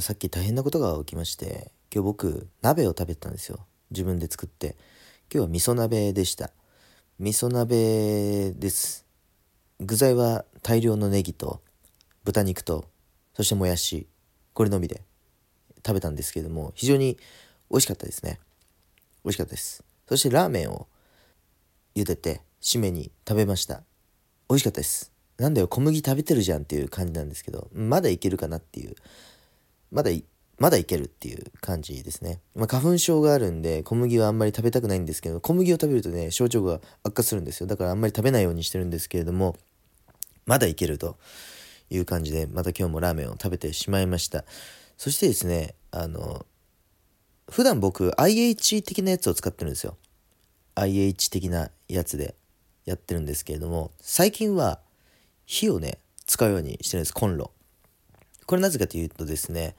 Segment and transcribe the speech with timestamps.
[0.00, 3.66] さっき大変なことが起きまして今日僕鍋を食べたんですよ。
[3.90, 4.76] 自分で作って。
[5.32, 6.50] 今日は味噌鍋でした。
[7.18, 9.06] 味噌鍋です。
[9.80, 11.62] 具材は大量のネギと
[12.24, 12.84] 豚肉と
[13.34, 14.06] そしてもやし。
[14.52, 15.02] これのみで
[15.86, 17.16] 食べたんですけれども非常に
[17.70, 18.40] 美味しかったですね。
[19.24, 19.82] 美味しかったです。
[20.08, 20.88] そしてラーメンを
[21.94, 23.82] 茹でて締めに食べました。
[24.50, 25.12] 美味しかったです。
[25.38, 28.96] なんだよ小麦食べてるじゃんっていう感じなんですけどまだいけるかなっていう
[29.90, 30.10] まだ
[30.58, 32.40] まだいけるっていう感じですね。
[32.56, 37.68] まあ、花粉症があるんで、小麦はあんまり食べたくないんですけど、小麦を食べるとね、症状が悪化するんですよ。
[37.68, 39.56] だからあんまり食べないようにしてるんですけれども、
[40.46, 41.16] まだいけると
[41.90, 44.44] いう感じで、また今日もラーメンを食べてしまいました。
[44.96, 46.44] そしてですね、あの、
[47.48, 49.96] 普段僕 IH 的なやつを使ってるんですよ。
[50.74, 52.34] IH 的なやつで
[52.84, 54.80] やってるんですけれども、最近は
[55.46, 57.52] 火をね、使うようにしてるんです、コンロ。
[58.48, 59.76] これなぜかというとですね、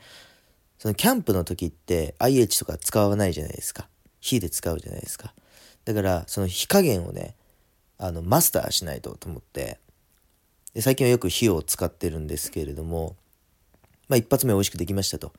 [0.78, 3.90] そのキャンプの時って IH とか使わないじゃないですか。
[4.22, 5.34] 火で使うじゃないですか。
[5.86, 7.36] だからその火加減をね、
[7.98, 9.80] あのマスターしないとと思って
[10.74, 13.16] で最近はよく火を使ってるんですけれども、
[14.08, 15.34] まあ一発目美味しくできましたと。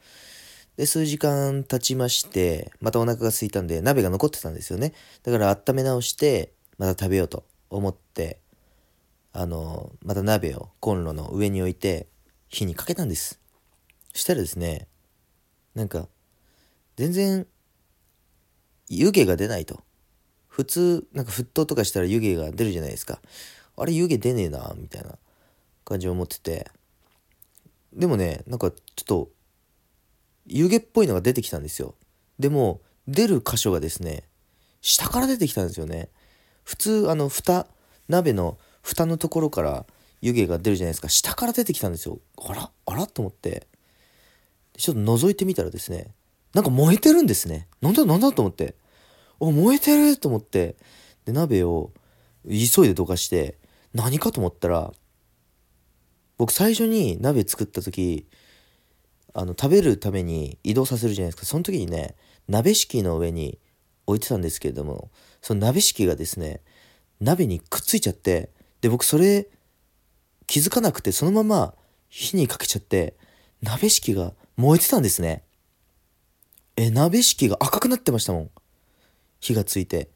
[0.76, 4.92] で、数時間経ちまして、またお腹が空いたんで鍋が残ってたんですよね。
[5.22, 8.38] だから温め直して、また食べようと思って、
[9.32, 12.08] あの、また鍋をコンロの上に置いて、
[12.50, 13.40] 火にかけたんです。
[14.12, 14.88] したらですね、
[15.74, 16.08] なんか、
[16.96, 17.46] 全然、
[18.88, 19.80] 湯気が出ないと。
[20.48, 23.20] 普通、なんか沸騰とかしたら湯気が出るじゃないですか。
[23.76, 25.16] あれ湯気出ねえな、みたいな
[25.84, 26.68] 感じを思ってて。
[27.92, 29.30] でもね、なんかちょっと、
[30.46, 31.94] 湯気っぽいのが出てきたんですよ。
[32.40, 34.24] でも、出る箇所がですね、
[34.80, 36.08] 下から出てきたんですよね。
[36.64, 37.68] 普通、あの、蓋、
[38.08, 39.86] 鍋の蓋のところから
[40.20, 41.08] 湯気が出るじゃないですか。
[41.08, 42.18] 下から出てきたんですよ。
[42.36, 42.70] あら？
[42.86, 43.06] あら？
[43.06, 43.66] と思って。
[44.76, 46.14] ちょっと覗いてみたらですね、
[46.54, 47.68] なんか燃えてるんですね。
[47.80, 48.74] なんだなんだと思って。
[49.38, 50.76] お、燃えてると思って。
[51.24, 51.92] で、鍋を
[52.46, 53.58] 急いでどかして、
[53.92, 54.92] 何かと思ったら、
[56.38, 58.26] 僕最初に鍋作った時、
[59.34, 61.46] あの、食べるために移動させるじゃないですか。
[61.46, 62.14] その時にね、
[62.48, 63.58] 鍋敷きの上に
[64.06, 65.10] 置いてたんですけれども、
[65.42, 66.62] その鍋敷きがですね、
[67.20, 69.48] 鍋にくっついちゃって、で、僕それ
[70.50, 71.74] 気づかなくてそのまま
[72.08, 73.14] 火にかけちゃって、
[73.62, 75.44] 鍋敷が燃えてたんですね。
[76.74, 78.50] え、鍋敷が赤くなってましたもん。
[79.38, 80.08] 火がついて。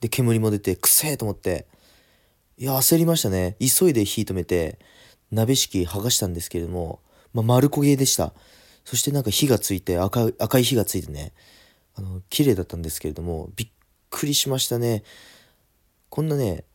[0.00, 1.66] で、煙も出て、くせえと思って。
[2.58, 3.56] いや、焦りましたね。
[3.60, 4.78] 急いで火止めて、
[5.30, 7.00] 鍋敷剥がしたんですけれども、
[7.32, 8.34] まあ、丸焦げでした。
[8.84, 11.32] そしてなんか火がついて、赤、赤い火がついてね、
[11.94, 13.68] あの、綺麗だったんですけれども、びっ
[14.10, 15.02] くりしましたね。
[16.10, 16.66] こんなね、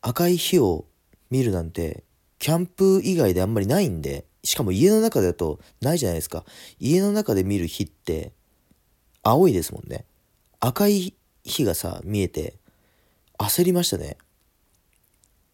[0.00, 0.86] 赤い火を
[1.30, 2.04] 見るなんて
[2.44, 6.44] キャンプ以外であんまりないんで、しかも家の中だとないじゃないですか。
[6.78, 8.32] 家の中で見る火って
[9.22, 10.04] 青いですもんね。
[10.60, 12.58] 赤い火がさ、見えて
[13.38, 14.18] 焦りましたね。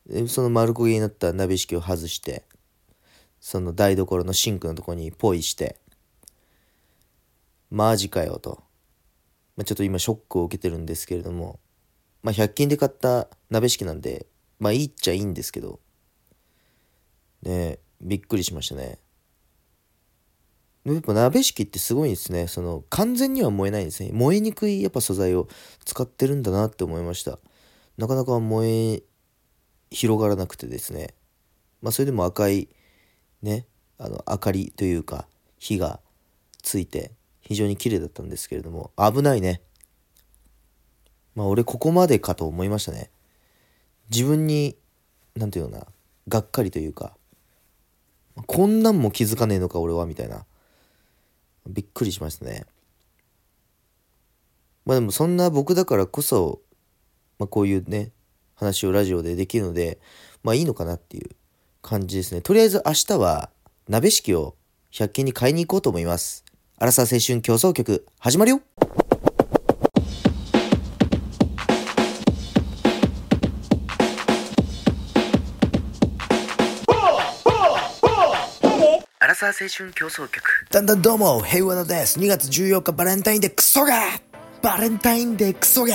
[0.09, 2.43] でその丸焦げになった鍋敷を外して、
[3.39, 5.77] その台所のシンクのとこにポイして、
[7.71, 8.65] マジかよと。
[9.57, 11.61] まあ、ちょっと今ショックを受けてるんですけれども、
[12.25, 14.27] まあ、100均で買った鍋敷なんで、
[14.59, 15.79] まあいいっちゃいいんですけど、
[17.43, 18.99] ねびっくりしましたね。
[20.85, 22.47] やっぱ鍋敷ってすごいんですね。
[22.47, 24.11] その完全には燃えないんですね。
[24.13, 25.47] 燃えにくいやっぱ素材を
[25.85, 27.39] 使ってるんだなって思いました。
[27.99, 29.03] なかなか燃え
[29.91, 31.15] 広がらなくてですね。
[31.83, 32.69] まあそれでも赤い
[33.43, 33.67] ね、
[33.99, 35.27] あの明かりというか
[35.59, 36.01] 火が
[36.63, 39.61] ついて非常に綺麗だったんですけれども危ないね。
[41.35, 43.11] まあ俺ここまでかと思いましたね。
[44.11, 44.77] 自分に
[45.37, 45.93] 何て言うのかな
[46.29, 47.17] がっかりというか
[48.47, 50.45] こんなんも気づかねえのか俺はみたいな。
[51.67, 52.67] びっくりしましたね。
[54.85, 56.61] まあでもそんな僕だからこそ、
[57.39, 58.11] まあ、こういうね
[58.55, 59.99] 話をラジオでできるので
[60.43, 61.31] まあいいのかなっていう
[61.83, 62.41] 感じですね。
[62.41, 63.51] とりあえず明日は
[63.89, 64.57] 鍋敷を
[64.93, 66.45] 100均に買いに行こうと思います。
[66.79, 68.61] アラサー青春競争曲始まるよ!
[79.41, 80.43] サー青春競争曲。
[80.71, 82.21] だんだんどうも、平和のです。
[82.21, 83.95] 2月14日バレンタインデクソが
[84.61, 85.95] バレンタインデクソが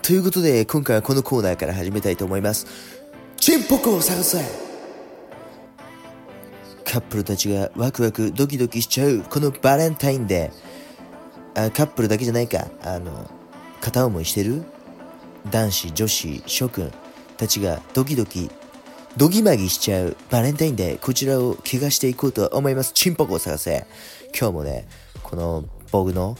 [0.00, 2.66] ということで、今回はこのコーナーから始めたいと思います。
[3.36, 4.38] チンポコを探せ
[6.86, 11.66] カップルたちがワクワクドキドキしちゃうこのバレンタインデー。
[11.66, 12.68] あカップルだけじゃないか。
[12.82, 13.30] あの、
[13.82, 14.64] 片思いしてる？
[15.50, 16.90] 男子、女子、諸君
[17.36, 18.50] たちがドキドキ
[19.16, 22.92] ドギマギしちゃうバレンタインデー、こちらを怪我していこうと思います。
[22.94, 23.86] チンポコを探せ。
[24.36, 24.88] 今日もね、
[25.22, 26.36] この僕の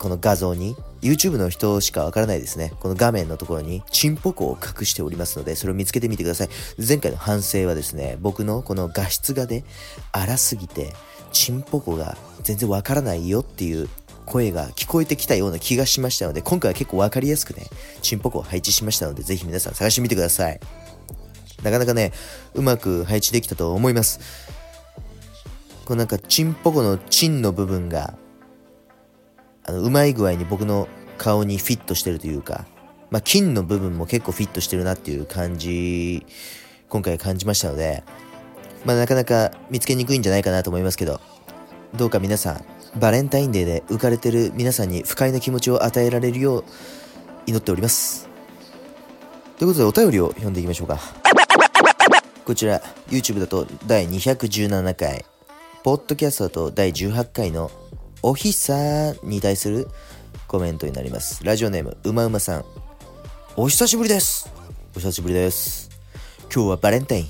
[0.00, 2.72] この画像に YouTube の人しかわからないですね。
[2.80, 6.48] この画面のところにチンポコを隠しておりますので、それを見つけてみてください。
[6.84, 9.62] 前回の反省はですね、僕のこの画質がね、
[10.10, 10.92] 荒すぎて、
[11.30, 13.88] チンポコが全然わからないよっていう
[14.26, 17.66] 声が聞こえてきたような気がしましたので、今回は結構わかりやすくね、
[18.02, 20.60] チンポコを配置しましたので、ぜひ皆さん探してみてください。
[21.62, 22.12] なかなかね、
[22.54, 24.20] うまく配置できたと思います。
[25.84, 28.14] こうなんか、チンポコのチンの部分が、
[29.64, 32.66] あの、うまい具合に僕の顔にフィットしてるというか、
[33.10, 36.26] まあ、金の部分も結構フィットしてるなっていう感じ、
[36.88, 38.04] 今回感じましたので、
[38.84, 41.20] まあ、なかなか見つけにくいんじゃないかなと思いますけど、
[41.96, 42.64] どうか皆さん、
[42.98, 46.64] バレンタインデーで浮かれてる皆さんに不快な気持ちを与えられるよう
[47.46, 48.28] 祈っております。
[49.58, 50.98] ということでお便りを読んでいきましょうか。
[52.48, 55.22] こちら、YouTube だと第217回、
[55.84, 57.70] ポッドキャストだと第18回の
[58.22, 59.86] おひさに対する
[60.46, 61.44] コメントになります。
[61.44, 62.64] ラジオネーム、うまうまさん。
[63.54, 64.50] お久しぶりです。
[64.96, 65.90] お久しぶりです。
[66.44, 67.26] 今日はバレンタイン。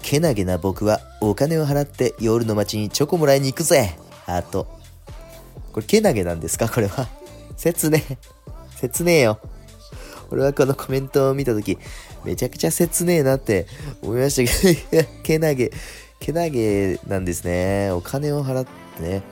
[0.00, 3.98] けなげな僕はお金を払って夜の街にチョコもらいに行くぜ。
[4.24, 4.66] ハート。
[5.74, 6.70] これ、けなげなんですか？
[6.70, 7.06] これは。
[7.58, 8.16] 切ねえ。
[8.80, 9.40] 切ねえよ。
[10.30, 11.76] 俺はこのコメントを見たとき、
[12.24, 13.66] めちゃくちゃ切ねえなって
[14.02, 15.70] 思いましたけど、けなげ、
[16.20, 17.90] けなげなんですね。
[17.90, 18.66] お金を払っ
[18.96, 19.22] てね。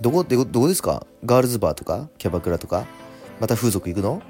[0.00, 1.06] どこってどこですか？
[1.24, 2.08] ガールズバーとか？
[2.18, 2.86] キャバクラとか？
[3.40, 4.22] また風俗行くの？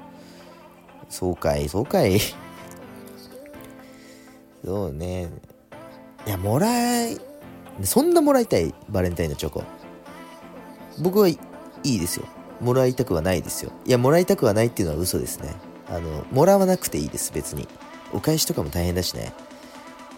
[1.09, 2.19] そうかい、そうかい。
[4.63, 5.29] そうね。
[6.25, 7.17] いや、もらい、
[7.83, 9.63] そんなもらいたい、バレンタインのチョコ。
[10.99, 11.37] 僕はい
[11.83, 12.25] いですよ。
[12.61, 13.71] もらいたくはないですよ。
[13.85, 15.53] いや、もらいたくはないっていうのは嘘ですね。
[15.89, 17.67] あの、もらわなくていいです、別に。
[18.15, 19.33] お返しとかも大変だしね。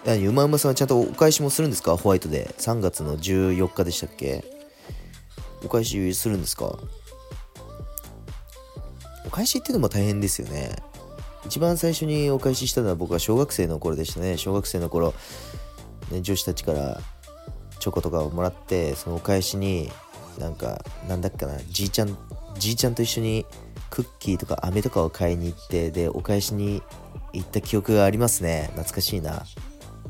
[0.05, 1.97] うまうまさんはちゃんとお返しもするんですか？
[1.97, 2.53] ホワイトで。
[2.59, 4.45] 3月の14日でしたっけ？
[5.65, 6.77] お返しするんですか？
[9.25, 10.75] お返しっていうのも大変ですよね。
[11.45, 14.37] 一番最初にお返ししたのは僕は小学生の頃でしたね。
[14.37, 15.13] 小学生の頃、
[16.11, 17.01] ね、女子たちから
[17.79, 19.91] チョコとかをもらって、そのお返しに
[20.39, 22.17] なんか、なんだっけな、じいちゃん、
[22.57, 23.45] じいちゃんと一緒に
[23.89, 26.81] クッキーとか飴とかを買いに行って、で、お返しに
[27.37, 28.69] 行った記憶がありますね。
[28.71, 29.45] 懐かしいな。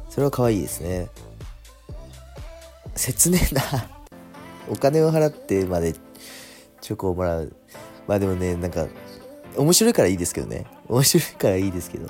[0.09, 1.09] それは可愛いですね。
[2.95, 3.61] 切ねえな。
[4.71, 5.93] お金を払ってまで
[6.81, 7.53] チョコをもらう。
[8.07, 8.87] まあでもね、なんか、
[9.57, 10.65] 面白いからいいですけどね。
[10.87, 12.09] 面白いからいいですけど。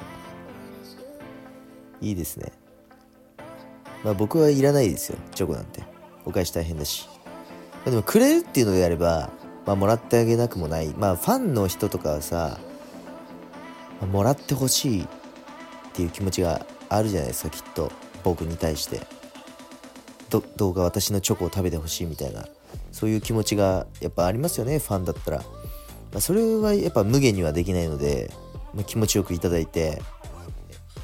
[2.00, 2.52] いいですね。
[4.04, 5.18] まあ僕はいらないですよ。
[5.34, 5.82] チョコなんて。
[6.26, 7.10] お返し大変だし。
[7.74, 9.32] まあ、でもくれるっていうのであれば、
[9.66, 10.94] まあもらってあげなくもない。
[10.96, 12.60] まあファンの人とかはさ、
[14.02, 15.08] ま、もらってほしいっ
[15.94, 17.92] ていう気持ちがあるじゃないですか、きっと。
[18.24, 19.02] 僕に対して。
[20.30, 22.46] どどうか私のチョコを食べてほしいみたいな。
[22.92, 25.44] そういう気持ちがやっぱありますよねファンだったら、ま
[26.16, 28.32] あ、それはやっぱ無限にはできないので、
[28.74, 30.02] まあ、気持ちよくいただいて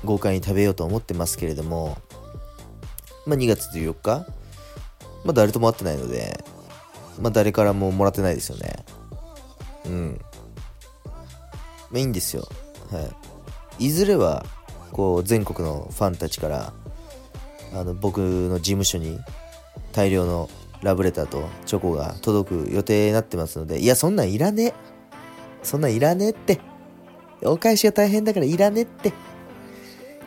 [0.03, 1.97] 豪快に食べようと思ってますけれども、
[3.25, 4.25] まあ、2月14日、
[5.23, 6.43] まあ、誰とも会ってないので、
[7.21, 8.85] まあ、誰からももらってないですよね。
[9.85, 10.21] うん。
[11.91, 12.47] まあいいんですよ。
[12.91, 13.09] は
[13.79, 13.85] い。
[13.85, 14.45] いずれは
[14.91, 16.73] こう全国のファンたちから
[17.73, 19.19] あの僕の事務所に
[19.91, 20.49] 大量の
[20.83, 24.73] ラブレターとチョコが届く予定になってますのでいやそんなんいらねえ。
[25.63, 26.59] そんなんいらねえって。
[27.45, 29.13] お返しが大変だからいらねえって。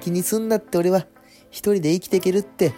[0.00, 1.07] 気にすんなって俺は
[1.50, 2.75] 一人で生きていけるって、ま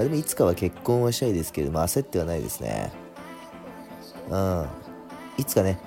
[0.00, 2.92] あ、でもいつかは結婚はしたいですけれども焦ってはないですね。
[4.28, 4.66] うん。
[5.38, 5.78] いつかね。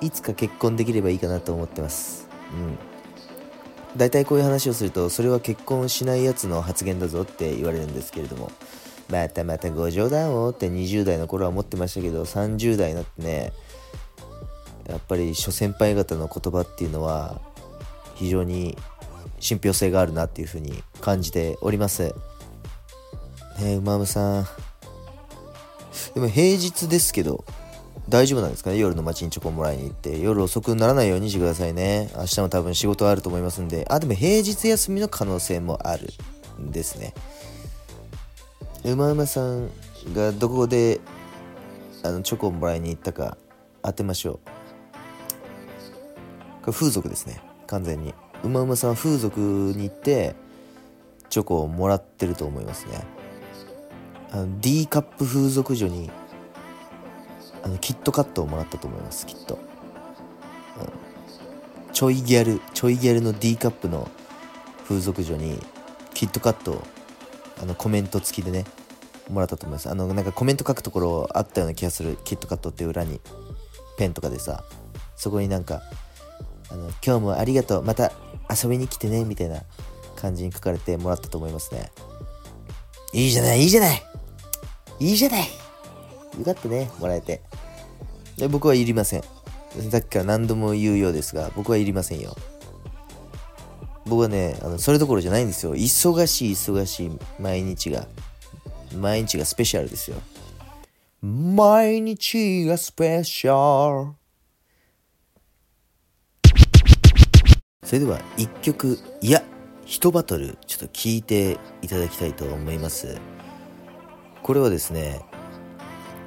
[0.00, 2.29] いつか結婚できればいいかなと思ってます。
[2.52, 2.78] うん。
[3.96, 8.50] 大体こういう話をするとそれは結婚しないやつの発言だぞって言われるんですけれども。
[9.10, 13.52] またまたご冗談をって20代の頃は思ってましたけど30代になってね
[14.88, 17.40] やっぱり諸先輩方の言葉っていうのは
[18.14, 18.76] 非常に
[19.38, 22.02] 信憑性があるなっていうふうに感じております。
[22.02, 22.12] ね
[23.62, 24.46] えうまむさん。
[26.14, 27.44] でも平日ですけど
[28.10, 28.76] 大丈夫なんですかね？
[28.76, 30.18] 夜の街にチョコもらいに行って。
[30.18, 32.10] 夜遅くならないようにしてくださいね。
[32.16, 33.86] 明日も多分仕事あると思いますんで。
[33.88, 36.08] あ、でも平日休みの可能性もある
[36.60, 37.14] んですね。
[38.84, 39.70] うまうまさん
[40.12, 41.00] がどこで
[42.02, 43.38] あのチョコをもらいに行ったか
[43.82, 44.38] 当てましょう。
[46.62, 47.40] これ風俗ですね。
[47.68, 48.12] 完全に。
[48.42, 50.34] うまうまさんは風俗に行って
[51.28, 53.04] チョコをもらってると思いますね。
[54.32, 56.10] あの D カップ風俗所に
[57.62, 59.60] あのキットカットをもらったと思いますきっと、うん、
[61.92, 64.08] ちょいギャルちょいギャルの D カップの
[64.84, 65.58] 風俗嬢に
[66.14, 66.82] キットカットを
[67.62, 68.64] あのコメント付きでね
[69.28, 69.88] もらったと思います。
[69.88, 72.18] あのなんかコメント書くところあったような気がする。
[72.24, 73.20] キットカットって裏に
[73.96, 74.64] ペンとかでさ。
[75.14, 75.82] そこになんか
[76.70, 77.84] あの「今日もありがとう。
[77.84, 78.10] また
[78.50, 79.62] 遊びに来てね」みたいな
[80.16, 81.92] 感じに書かれてもらったと思いますね。
[83.12, 84.02] いいじゃないいいじゃない。
[84.98, 85.48] いいじゃない。
[86.38, 87.40] よかったねもらえて。
[88.36, 89.22] で僕はいりません。
[89.90, 92.36] さっきから何度も言うようですが僕はいりませんよ。
[94.06, 95.74] 僕はねあのそれどころじゃないんですよ。
[95.74, 98.06] 忙しい忙しい毎日が。
[98.96, 100.16] 毎日がスペシャルですよ。
[101.22, 104.14] 毎日がスペシャル。
[107.84, 109.42] それでは一曲いや
[109.84, 113.18] 一バトルちょっと聞いていただきたいと思います。
[114.42, 115.20] これはですね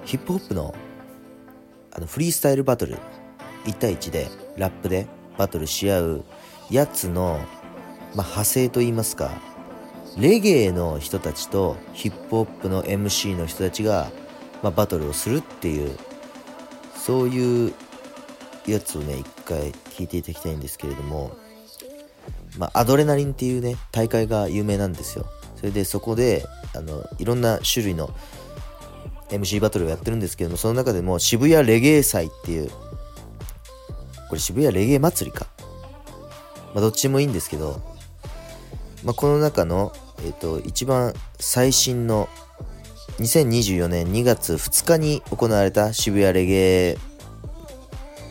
[0.06, 0.74] ヒップホップの
[1.96, 2.98] あのフリースタイルバトル
[3.66, 5.08] 1対1でラップで
[5.38, 6.26] バトルし合う
[6.72, 7.40] やつの、
[8.16, 9.32] まあ、派生といいますか
[10.18, 14.12] レゲエの人たちとヒップホップの MC の人たちが、
[14.62, 15.96] まあ、バトルをするっていう
[16.96, 17.74] そういう
[18.66, 21.36] やつをね一回聞いていただきたいんですけれども、
[22.58, 25.26] まあ、アドレナリンっていうね大会が有名なんですよ。
[25.56, 26.46] それでそこで
[26.76, 28.14] あのいろんな種類の
[29.30, 32.70] MC バトルをやってるんですけどもその中でも渋谷レゲエ祭っていう
[34.34, 35.46] これ渋谷レゲエ祭りか。
[36.74, 37.82] まあどっちもいいんですけど、
[39.04, 39.94] まあ、この中の、
[40.26, 42.28] えっ、ー、と一番最新の
[43.20, 46.98] 2024年2月2日に行われた渋谷レゲエ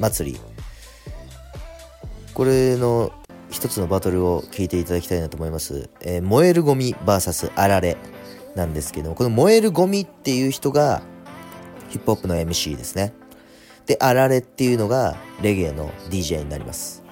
[0.01, 0.41] 祭り。
[2.35, 3.13] これの
[3.51, 5.89] 一つのバトルを聞いていただきたいなと思います。
[6.01, 7.97] えー、燃えるゴミ VS あられ。
[8.55, 11.03] なんですけどこの燃えるゴミっていう人が
[11.89, 13.13] ヒップホップの MC ですね。
[13.87, 17.03] で、あられっていうのがレゲエの DJ になります。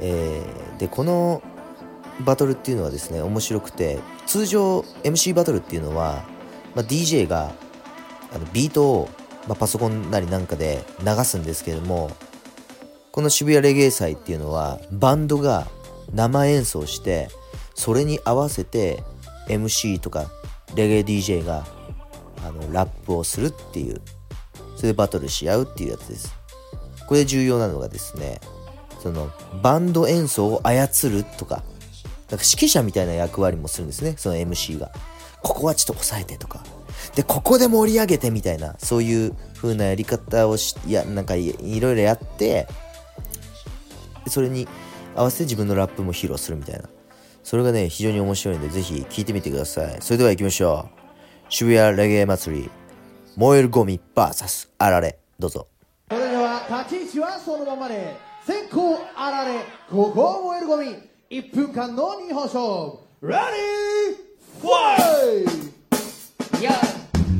[0.00, 1.42] えー、で、この
[2.20, 6.24] バトルっていうのはですね、面白くて、通常 MC バトルっていうのは、
[6.74, 7.52] まあ、DJ が
[8.32, 9.08] あのビートを、
[9.48, 12.10] まあ、パソコンなりなんかで流すんですけれども、
[13.10, 15.66] この渋谷レゲエ祭っていうのはバンドが
[16.14, 17.28] 生演奏して
[17.74, 19.02] それに合わせて
[19.48, 20.30] MC とか
[20.74, 21.66] レゲエ DJ が
[22.44, 24.00] あのラップをするっていう
[24.76, 26.34] それでバトルし合うっていうやつです。
[27.06, 28.40] これ重要なのがですね
[29.00, 29.30] その
[29.62, 31.56] バンド演奏を操るとか
[32.30, 34.90] なんか指揮者みたいな役割もするんですねその MC が。
[35.42, 36.64] ここはちょっと抑えてとか。
[37.16, 42.68] でここで盛り上げてみたいなそういう風なやり方をしいやなんかいろいろやって
[44.28, 44.68] それに
[45.16, 46.88] 合わせて自分のラップも披露するみたいな。
[47.42, 49.96] それがね非常に面白いんでぜひ聴いてみてください。
[50.00, 51.02] それでは行きましょう。
[51.48, 52.70] 渋谷レゲエ祭り
[53.36, 55.18] 燃えるゴミ VS あられ。
[55.38, 55.66] どうぞ。
[56.10, 60.96] それでは立ち位置はそのままで先行あられここ燃えるゴミ。
[61.30, 62.60] 1分間の2本勝
[63.20, 63.28] 負。
[63.28, 66.72] レディーファイや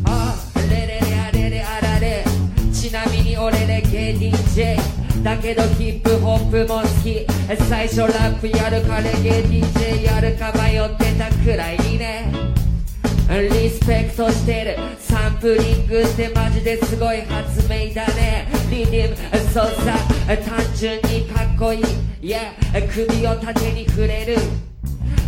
[0.07, 0.35] あ
[0.71, 2.25] レレレアレレあられ
[2.73, 7.25] ちなみに俺レゲエ DJ だけどヒップホップも好き。
[7.69, 12.33] 最初ラップやるかレゲエ DJ やるか迷ってたくらいにね。
[13.31, 14.77] リスペクトしてる。
[14.99, 18.49] サンプリングってマジですごい発明だね。
[18.71, 19.17] リディム
[19.53, 21.83] そうさ単純にかっこいい。
[22.21, 22.53] Yeah
[22.93, 24.37] 首を縦に触れる。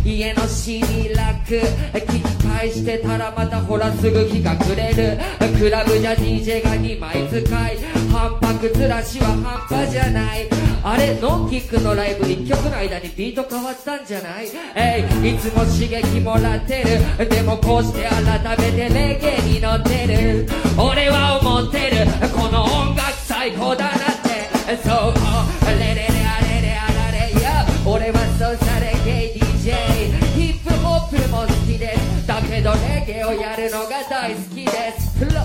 [0.03, 1.61] 家の CD ラック。
[1.97, 5.17] 聞き返してたらまたほらすぐ日が暮れる。
[5.57, 7.94] クラブじゃ DJ が2枚使い。
[8.25, 9.37] 反拍ずらしは半
[9.85, 10.49] 端じゃない。
[10.83, 14.47] あれノンキックのライブ1曲の間にビート変わったんじゃない？
[14.75, 16.83] えいいつも刺激もらって
[17.17, 17.29] る。
[17.29, 20.47] でもこうして改めてレゲエに乗ってる。
[20.77, 22.07] 俺は思ってる。
[22.33, 24.77] この音楽最高だなって。
[24.81, 25.13] そう。
[25.79, 27.31] レレレアレレアラレ。
[27.31, 32.25] いや俺はそうさレゲエ DJ ヒップホップも好きです。
[32.25, 35.19] だけどレゲエをやるのが大好きです。
[35.19, 35.41] プロ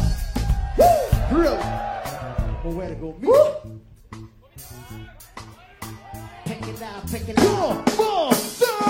[1.29, 1.90] プロ
[2.73, 3.29] 燃えるゴミ
[6.47, 7.91] Pick it up, pick it up.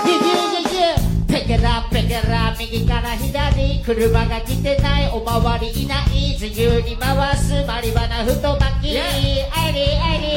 [0.05, 1.11] Yeah, yeah, yeah, yeah.
[1.51, 2.57] It up, pick it up.
[2.59, 3.83] 右から左。
[3.83, 5.09] 車が来てない。
[5.11, 6.37] おまわりいない。
[6.39, 7.65] 自由に回す。
[7.65, 8.99] マリバナ太巻き。
[8.99, 10.31] アイリー、アイリー、アイリ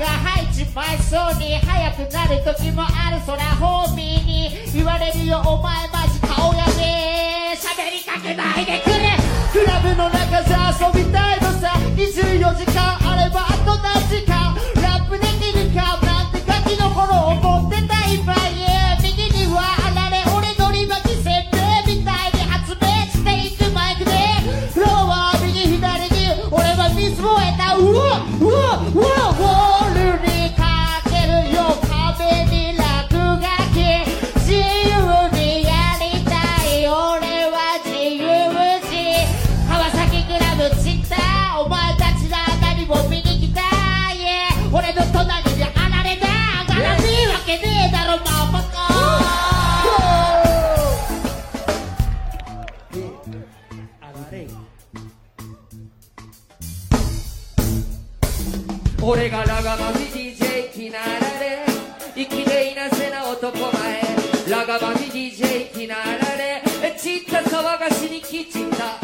[0.00, 9.16] が入っちまいそうに早くなる時もあるそらホーミーに言われるよお前マジ顔やべ喋りかけないでくれ
[9.52, 11.29] クラブの中じゃ遊びたい
[12.10, 14.56] 24時間あればあと何時間？
[14.82, 15.96] ラップできるか？
[16.04, 18.36] なんてガキの頃思ってたいっぱい。
[19.00, 21.54] 右にはあられ俺のり巻き設定
[21.86, 24.10] みたいに発明していくマイクで。
[24.74, 25.78] フロアは右左
[26.10, 27.76] に俺は水を得た。
[27.76, 29.19] うわうわうわ
[68.20, 68.98] にきちった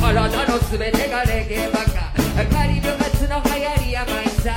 [0.00, 2.12] 体の全てがレゲエバカ。
[2.56, 4.54] カリブ初の流行りやマイさ。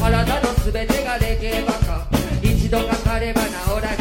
[0.00, 2.06] 体の全てがレゲエバカ。
[2.42, 3.96] 一度かかれば治らない。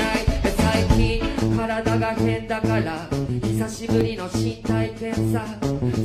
[0.58, 3.08] 最近体が変だから。
[3.42, 5.44] 久しぶりの身体検査。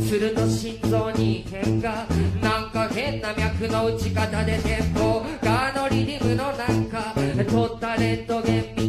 [0.08, 2.06] すると心臓に異変が。
[2.40, 7.14] なんか変な脈の打ち方でテンポがのリズムの中
[7.44, 8.79] 撮ったレントゲン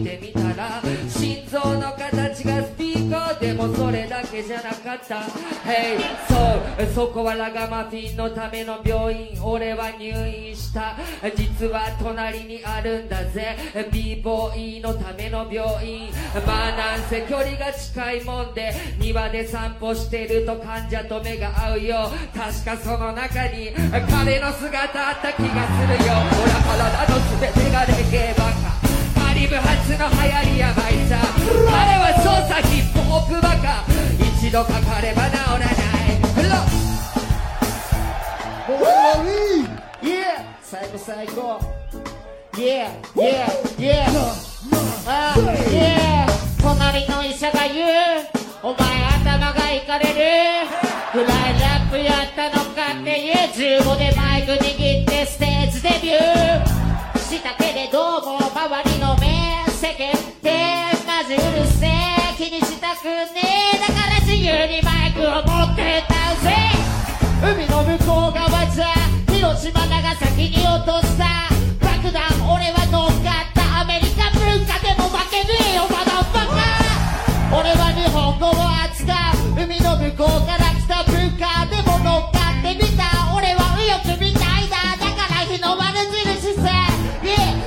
[3.39, 5.21] でもそれだけじゃなかった。
[5.65, 6.35] Hey そ
[6.83, 10.95] うそこはラガマフィンのための病院俺は入院した。
[11.35, 13.57] 実は隣にあるんだぜ。
[13.91, 16.11] b ボーイのための病院。
[16.45, 22.11] まあなんせ距離が近いもんで庭で散歩してると患者と目が合うよ。
[22.35, 23.71] 確かその中に
[24.09, 26.13] 彼の姿あった気がするよ。
[26.41, 28.71] 俺は体の全てがレゲエバカ。
[29.27, 31.17] カリブ初の流行りやばいさ。
[31.71, 32.80] 彼は操作ヒ
[33.21, 33.85] ップホップバカ
[34.19, 35.69] 一度かかれば治らない
[36.33, 36.81] フロー
[38.67, 38.81] 燃える
[39.17, 39.69] ゴミ
[40.01, 40.43] Yeah!
[40.61, 41.59] 最高最高
[42.53, 42.89] Yeah!
[43.15, 43.45] Yeah!
[43.77, 44.05] Yeah!
[45.07, 45.35] あ
[45.69, 46.25] Yeah!
[46.61, 48.27] 隣の医者が言う
[48.63, 48.79] お前
[49.21, 50.67] 頭がいかれる
[51.11, 51.27] フライ
[51.59, 53.35] ラップやったのかっていう
[53.81, 55.00] 15でマイク握って
[67.41, 68.93] 海の向こう側じゃ
[69.33, 71.49] 広島長崎に落とした
[71.81, 76.53] 爆弾俺は乗っかったアメリカ文化でも負けねえよまだバカ。
[77.57, 78.53] 俺は日本語を
[78.85, 79.09] 扱
[79.57, 83.09] う海の向こうから来た文化でも乗っかってみた。
[83.35, 84.93] 俺は右翼みたいだ。
[85.01, 86.69] だから日の丸印さ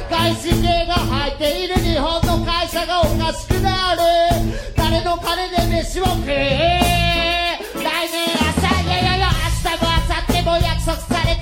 [0.09, 4.01] 外資系が入っている日本の会社がおかしくなる。
[4.77, 7.59] 誰の金で飯を食え。
[7.75, 8.84] 来年朝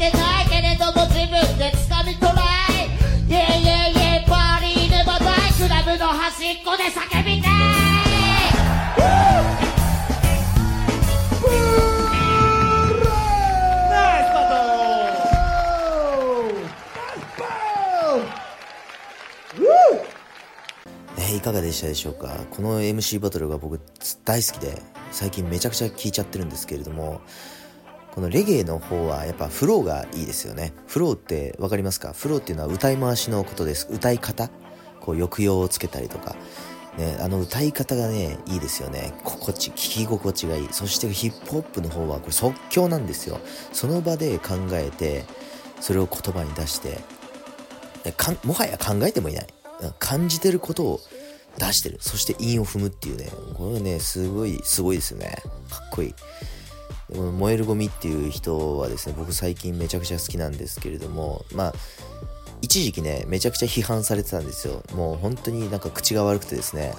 [0.03, 2.91] てないけれども自分で掴み取らい
[3.29, 7.49] イェイイェイイェイパーリーネバダイクラブの端っこで叫びた
[21.31, 22.29] いいかがでしたでしょうか？
[22.51, 23.81] この MC バトルが僕
[24.25, 24.81] 大好きで
[25.12, 27.21] 最近めちゃくちゃ聴いちゃってるんですけれども
[28.14, 30.75] このレゲエの方はやっぱフローがいいですよね。
[30.87, 32.12] フローって分かりますか？
[32.12, 33.88] フローっていうのは歌い回しのことです。
[33.90, 34.48] 歌い方？
[35.01, 36.37] こう抑揚をつけたりとか。
[36.98, 39.14] ね、あの歌い方がねいいですよね。
[39.25, 40.68] 心地聞き心地がいい。
[40.72, 43.40] そしてヒップホップの方はこれ即興なんですよ。
[43.72, 45.25] その場で考えて
[45.81, 46.98] それを言葉に出して
[48.18, 49.46] かんもはや考えてもいない。
[49.98, 51.01] 感じてることを
[51.57, 51.96] 出してる。
[52.01, 53.31] そして韻を踏むっていうね。
[53.55, 55.35] これねすごいすごいですよね。
[55.70, 56.14] かっこいい。
[57.14, 61.75] 燃えるゴミっていう人はですね僕最近めちゃくちゃ好きなんですけれどもまあ
[62.61, 64.83] 一時期ねめちゃくちゃ批判されてたんですよ。
[64.94, 66.94] もう本当になんか口が悪くてですね。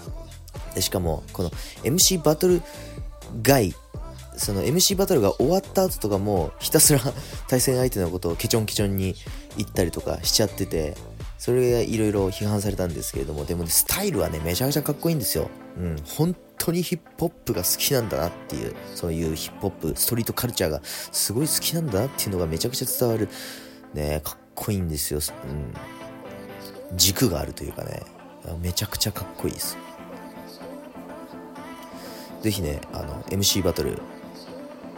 [0.76, 1.50] でしかもこの
[1.84, 2.62] MC バトル
[3.42, 3.74] 外
[4.36, 7.00] その MC バトルが終わった後とかもひたすら
[7.48, 9.16] 対戦相手のことをケチョンケチョンに
[9.58, 10.96] 言ったりとかしちゃってて
[11.38, 15.50] それがいろいろ批判されたんですけれどもでもねスタイルはねめちゃくちゃかっこいいんですよ。
[15.78, 23.28] うん本当にヒップホップが好きなんだなっていうそういうヒップホップストリートカルチャーがすごい好きなんだなっていうのがめちゃくちゃ伝わる。
[23.94, 25.20] ねかっこいいんですよ、
[26.92, 28.02] うん、軸があるというかね。
[28.62, 29.78] めちゃくちゃかっこいいです。
[32.42, 34.00] ぜひねあの MC バトル。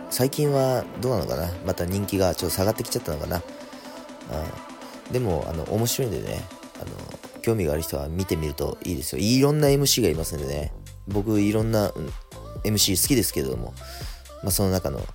[0.10, 1.52] 最近はどうなのかな？
[1.66, 6.42] また人気がちょっと下がってきちゃったのかな、うん、でもあの面白いんでね。
[6.78, 6.86] あの
[7.42, 9.22] 興味がある人は見てみるといいですよ。
[9.22, 10.74] いろんな MC がいますんでね。
[11.08, 11.92] 僕いろんな、
[12.64, 13.74] MC 好きですけれども、
[14.44, 15.06] まあ、その中の好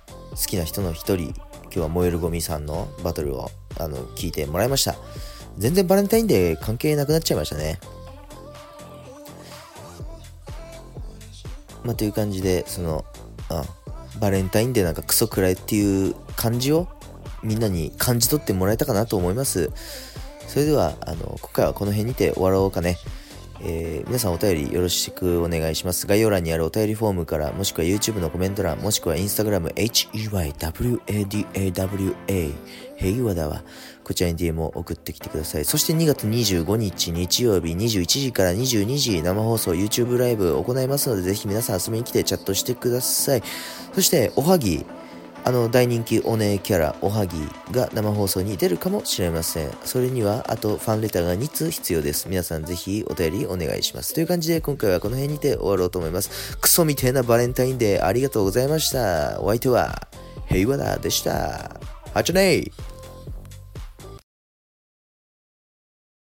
[0.47, 3.49] きな人の一人今日は燃えるゴミさんのバトルを
[3.79, 4.95] あの聞いてもらいました。
[5.57, 7.79] 全然バレンタインデー関係なくなっちゃいましたね。
[11.83, 13.05] まあという感じでその
[13.49, 13.63] あ
[14.19, 16.87] バレンタインデーなんかクソくらいっていう感じを
[17.41, 19.71] みんなに感じ取ってもらえたかなと思います。
[20.47, 22.97] それではあの今回はこの辺にて終わろうかね。
[23.63, 26.05] えー皆さんお便りよろしくお願いします。
[26.05, 30.93] 概要欄にあるお便りフォームから、もしくは YouTube のコメント欄、もしくは Instagram、HEYWADAWA、
[32.97, 33.63] ヘイワダは、
[34.03, 35.65] こちらに DM を送ってきてください。
[35.65, 43.43] そして2月25日日曜日21時から22時生放送 YouTube ライブを行いますので、ぜひ皆さん遊びに来てチャットしてください。
[43.93, 44.85] そして、おはぎ、
[45.43, 47.37] あの大人気お姉キャラおはぎ
[47.71, 49.71] が生放送に出るかもしれません。
[49.83, 52.29] それにはあとファンレターが2通必要です。
[52.29, 54.13] 皆さんぜひお便りお願いします。
[54.13, 56.57] という感じで今回はこの辺にて終わろうと思います。
[56.57, 59.41] クソみてえなバレンタインデーありがとうございました。
[59.41, 60.07] お相手は
[60.47, 61.79] 平和だでした。
[62.13, 62.71] はちゃねー